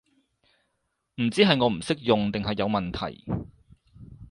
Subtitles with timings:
[1.21, 3.23] 唔知係我唔識用定係有問題